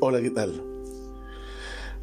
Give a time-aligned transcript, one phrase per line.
[0.00, 0.62] Hola, ¿qué tal?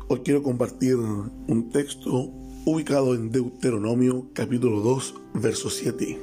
[0.09, 2.29] Hoy quiero compartir un texto
[2.65, 6.19] ubicado en Deuteronomio capítulo 2, verso 7.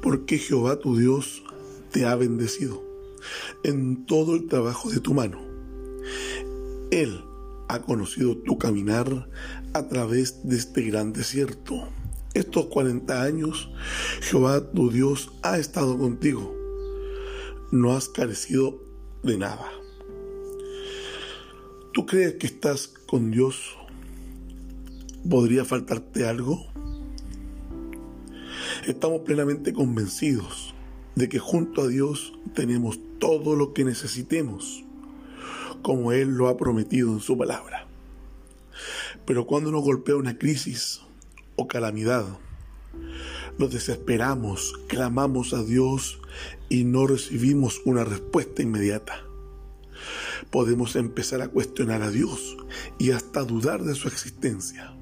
[0.00, 1.42] Porque Jehová tu Dios
[1.90, 2.84] te ha bendecido
[3.64, 5.40] en todo el trabajo de tu mano.
[6.92, 7.20] Él
[7.68, 9.28] ha conocido tu caminar
[9.72, 11.88] a través de este gran desierto.
[12.32, 13.72] Estos 40 años
[14.20, 16.54] Jehová tu Dios ha estado contigo.
[17.72, 18.80] No has carecido
[19.24, 19.68] de nada.
[21.92, 23.76] ¿Tú crees que estás con Dios?
[25.28, 26.64] ¿Podría faltarte algo?
[28.86, 30.72] Estamos plenamente convencidos
[31.16, 34.84] de que junto a Dios tenemos todo lo que necesitemos,
[35.82, 37.88] como Él lo ha prometido en su palabra.
[39.26, 41.00] Pero cuando nos golpea una crisis
[41.56, 42.24] o calamidad,
[43.58, 46.20] nos desesperamos, clamamos a Dios
[46.68, 49.24] y no recibimos una respuesta inmediata
[50.50, 52.56] podemos empezar a cuestionar a Dios
[52.98, 54.92] y hasta dudar de su existencia.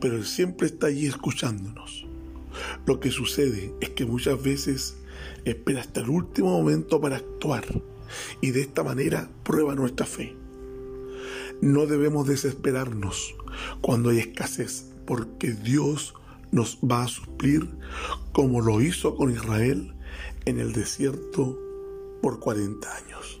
[0.00, 2.06] Pero Él siempre está allí escuchándonos.
[2.86, 4.96] Lo que sucede es que muchas veces
[5.44, 7.64] espera hasta el último momento para actuar
[8.40, 10.36] y de esta manera prueba nuestra fe.
[11.60, 13.34] No debemos desesperarnos
[13.80, 16.14] cuando hay escasez porque Dios
[16.50, 17.68] nos va a suplir
[18.32, 19.94] como lo hizo con Israel
[20.44, 21.58] en el desierto
[22.22, 23.40] por 40 años.